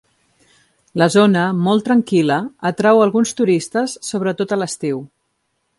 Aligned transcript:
La 1.01 1.07
zona, 1.15 1.43
molt 1.67 1.85
tranquil·la, 1.89 2.39
atrau 2.73 3.03
alguns 3.05 3.37
turistes, 3.43 3.97
sobretot 4.13 4.57
a 4.57 4.63
l'estiu. 4.63 5.07